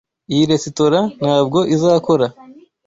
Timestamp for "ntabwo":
1.19-1.59